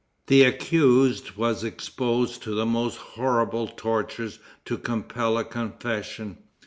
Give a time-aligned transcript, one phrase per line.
[0.25, 6.39] The accused was exposed to the most horrible tortures to compel a confession.